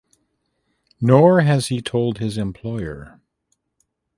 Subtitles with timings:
[0.99, 3.21] Nor has he told his employer.